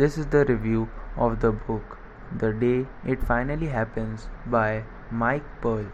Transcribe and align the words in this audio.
This 0.00 0.18
is 0.18 0.26
the 0.26 0.44
review 0.44 0.90
of 1.16 1.40
the 1.40 1.50
book 1.52 1.96
The 2.40 2.52
Day 2.52 2.86
It 3.12 3.22
Finally 3.28 3.68
Happens 3.68 4.26
by 4.54 4.82
Mike 5.10 5.46
Pearl. 5.62 5.86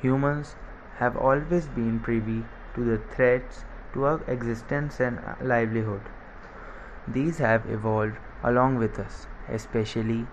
Humans 0.00 0.56
have 0.96 1.16
always 1.16 1.68
been 1.76 2.00
privy 2.00 2.38
to 2.74 2.84
the 2.88 2.96
threats 3.12 3.62
to 3.92 4.06
our 4.06 4.24
existence 4.26 4.98
and 4.98 5.20
livelihood. 5.40 6.00
These 7.06 7.38
have 7.38 7.70
evolved 7.70 8.16
along 8.42 8.78
with 8.78 8.98
us, 8.98 9.28
especially 9.48 10.26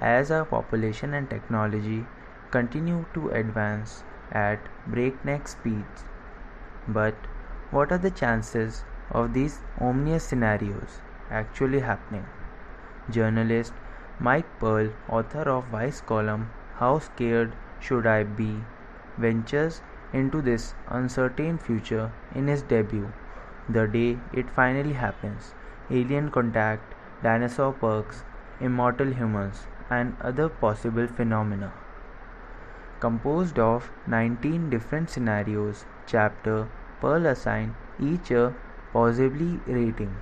as 0.00 0.32
our 0.32 0.44
population 0.44 1.14
and 1.14 1.30
technology 1.30 2.06
continue 2.50 3.04
to 3.14 3.28
advance 3.44 4.02
at 4.32 4.58
breakneck 4.88 5.46
speeds. 5.46 6.04
But 6.88 7.14
what 7.70 7.92
are 7.92 8.04
the 8.10 8.16
chances 8.24 8.84
of 9.12 9.32
these 9.32 9.60
ominous 9.80 10.24
scenarios 10.24 11.02
actually 11.30 11.80
happening? 11.80 12.26
Journalist 13.10 13.72
Mike 14.18 14.46
Pearl, 14.60 14.90
author 15.08 15.48
of 15.48 15.64
Vice 15.66 16.00
column 16.00 16.50
How 16.76 16.98
Scared 16.98 17.52
Should 17.80 18.06
I 18.06 18.22
Be, 18.22 18.62
ventures 19.18 19.82
into 20.12 20.40
this 20.40 20.74
uncertain 20.88 21.58
future 21.58 22.12
in 22.34 22.46
his 22.46 22.62
debut, 22.62 23.12
The 23.68 23.86
Day 23.86 24.18
It 24.32 24.48
Finally 24.50 24.92
Happens 24.92 25.54
Alien 25.90 26.30
Contact, 26.30 26.94
Dinosaur 27.22 27.72
Parks, 27.72 28.22
Immortal 28.60 29.12
Humans, 29.12 29.66
and 29.90 30.16
other 30.20 30.48
possible 30.48 31.06
phenomena. 31.06 31.72
Composed 33.00 33.58
of 33.58 33.90
19 34.06 34.70
different 34.70 35.10
scenarios, 35.10 35.84
chapter 36.06 36.68
Pearl 37.00 37.26
assign 37.26 37.74
each 38.00 38.30
a 38.30 38.54
possibly 38.92 39.60
rating. 39.66 40.14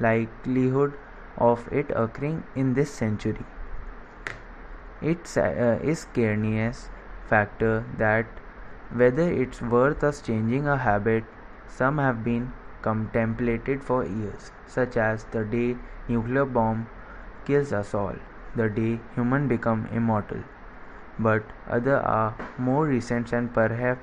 Likelihood 0.00 0.94
of 1.36 1.72
it 1.72 1.90
occurring 1.94 2.44
in 2.54 2.74
this 2.74 2.92
century. 2.92 3.44
It 5.02 5.36
uh, 5.36 5.78
is 5.82 6.06
factor 7.26 7.84
that 7.96 8.26
whether 8.92 9.30
it's 9.30 9.62
worth 9.62 10.02
us 10.04 10.20
changing 10.20 10.66
a 10.66 10.76
habit, 10.76 11.24
some 11.68 11.98
have 11.98 12.24
been 12.24 12.52
contemplated 12.82 13.84
for 13.84 14.04
years, 14.04 14.50
such 14.66 14.96
as 14.96 15.24
the 15.30 15.44
day 15.44 15.76
nuclear 16.08 16.44
bomb 16.44 16.88
kills 17.44 17.72
us 17.72 17.94
all, 17.94 18.16
the 18.56 18.68
day 18.68 19.00
human 19.14 19.48
become 19.48 19.86
immortal. 19.92 20.42
But 21.18 21.44
other 21.68 21.98
are 21.98 22.34
more 22.58 22.86
recent 22.86 23.32
and 23.32 23.52
perhaps 23.52 24.00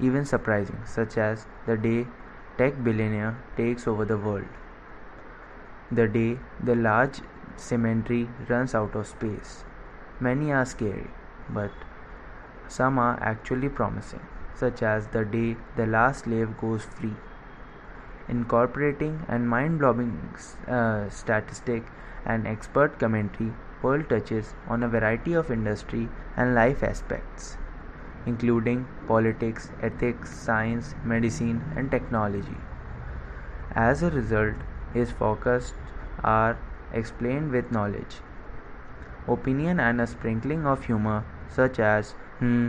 even 0.00 0.24
surprising, 0.24 0.80
such 0.84 1.16
as 1.16 1.46
the 1.66 1.76
day 1.76 2.06
tech 2.58 2.82
billionaire 2.82 3.36
takes 3.56 3.86
over 3.86 4.04
the 4.04 4.18
world. 4.18 4.46
The 5.90 6.08
day 6.08 6.38
the 6.62 6.74
large 6.74 7.20
cemetery 7.56 8.28
runs 8.48 8.74
out 8.74 8.94
of 8.96 9.06
space. 9.06 9.64
Many 10.20 10.52
are 10.52 10.64
scary, 10.64 11.10
but 11.48 11.70
some 12.68 12.98
are 12.98 13.18
actually 13.20 13.68
promising, 13.68 14.26
such 14.54 14.82
as 14.82 15.08
the 15.08 15.24
day 15.24 15.56
the 15.76 15.86
last 15.86 16.24
slave 16.24 16.56
goes 16.58 16.84
free. 16.84 17.14
Incorporating 18.28 19.26
and 19.28 19.48
mind-blowing 19.48 20.34
uh, 20.66 21.10
statistic 21.10 21.84
and 22.24 22.46
expert 22.46 22.98
commentary, 22.98 23.52
Pearl 23.82 24.02
touches 24.02 24.54
on 24.66 24.82
a 24.82 24.88
variety 24.88 25.34
of 25.34 25.50
industry 25.50 26.08
and 26.36 26.54
life 26.54 26.82
aspects, 26.82 27.58
including 28.24 28.88
politics, 29.06 29.68
ethics, 29.82 30.34
science, 30.34 30.94
medicine, 31.04 31.62
and 31.76 31.90
technology. 31.90 32.56
As 33.72 34.02
a 34.02 34.10
result, 34.10 34.54
his 34.94 35.10
focus 35.10 35.74
are 36.22 36.56
explained 36.92 37.50
with 37.50 37.70
knowledge, 37.72 38.16
opinion, 39.28 39.80
and 39.80 40.00
a 40.00 40.06
sprinkling 40.06 40.66
of 40.66 40.84
humor, 40.84 41.24
such 41.50 41.78
as 41.78 42.14
hmm 42.38 42.68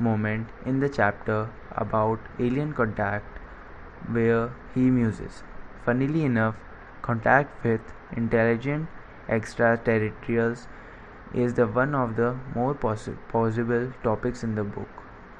moment 0.00 0.48
in 0.64 0.80
the 0.80 0.88
chapter 0.88 1.50
about 1.84 2.18
alien 2.38 2.72
contact, 2.72 3.38
where 4.16 4.50
he 4.74 4.90
muses. 4.90 5.42
Funnily 5.84 6.24
enough, 6.24 6.54
contact 7.02 7.64
with 7.64 7.80
intelligent 8.16 8.88
extraterrestrials 9.28 10.66
is 11.34 11.54
the 11.54 11.66
one 11.66 11.94
of 11.94 12.16
the 12.16 12.36
more 12.54 12.74
possi- 12.74 13.16
possible 13.28 13.90
topics 14.02 14.42
in 14.42 14.54
the 14.54 14.64
book. 14.64 14.88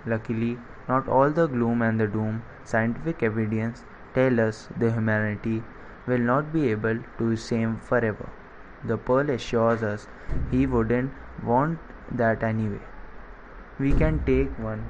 Luckily, 0.07 0.59
not 0.89 1.09
all 1.09 1.31
the 1.31 1.47
gloom 1.47 1.83
and 1.83 2.01
the 2.01 2.07
doom 2.07 2.43
scientific 2.65 3.23
evidence 3.23 3.85
tell 4.15 4.41
us 4.41 4.69
the 4.77 4.93
humanity 4.93 5.63
will 6.09 6.27
not 6.31 6.53
be 6.53 6.71
able 6.71 6.99
to 7.19 7.37
same 7.37 7.77
forever. 7.77 8.29
The 8.85 8.97
Pearl 8.97 9.31
assures 9.31 9.83
us 9.83 10.07
he 10.51 10.67
wouldn't 10.67 11.13
want 11.45 11.79
that 12.13 12.43
anyway. 12.43 12.81
We 13.79 13.93
can 13.93 14.21
take 14.25 14.59
one 14.59 14.89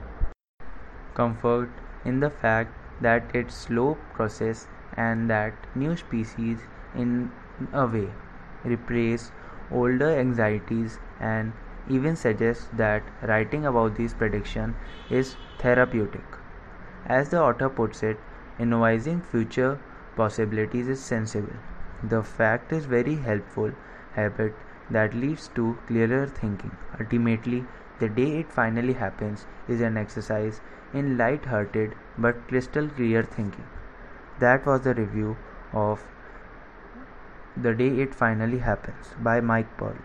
comfort 1.15 1.71
in 2.05 2.21
the 2.21 2.31
fact 2.31 2.73
that 3.01 3.35
it's 3.35 3.55
slow 3.55 3.97
process 4.15 4.67
and 4.97 5.31
that 5.31 5.55
new 5.75 5.97
species 5.97 6.59
in 6.95 7.31
a 7.73 7.87
way 7.87 8.09
replace 8.65 9.31
older 9.71 10.11
anxieties 10.19 10.99
and 11.21 11.53
even 11.89 12.17
suggest 12.17 12.77
that 12.77 13.03
writing 13.23 13.67
about 13.67 13.97
these 13.97 14.15
predictions 14.15 14.75
is 15.11 15.37
therapeutic. 15.59 16.25
As 17.07 17.31
the 17.31 17.41
author 17.41 17.69
puts 17.69 18.03
it, 18.03 18.19
analyzing 18.59 19.21
future 19.23 19.79
possibilities 20.21 20.89
is 20.95 21.01
sensible. 21.01 21.59
The 22.15 22.23
fact 22.23 22.73
is 22.73 22.87
very 22.95 23.17
helpful 23.29 23.73
habit 24.13 24.55
that 24.91 25.15
leads 25.15 25.49
to 25.57 25.77
clearer 25.87 26.27
thinking. 26.27 26.77
Ultimately, 27.01 27.65
the 28.01 28.09
day 28.09 28.29
it 28.41 28.53
finally 28.59 28.95
happens 28.95 29.47
is 29.69 29.81
an 29.81 29.97
exercise 29.97 30.61
in 30.95 31.17
light-hearted 31.19 31.95
but 32.27 32.47
crystal 32.49 32.89
clear 33.01 33.23
thinking. 33.23 33.67
That 34.41 34.67
was 34.67 34.83
the 34.83 34.95
review 34.95 35.37
of 35.73 36.05
The 37.57 37.75
Day 37.75 37.89
It 38.03 38.15
Finally 38.15 38.59
Happens 38.59 39.09
by 39.19 39.41
Mike 39.41 39.77
Pearl. 39.77 39.97